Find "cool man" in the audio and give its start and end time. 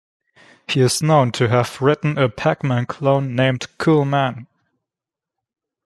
3.77-4.47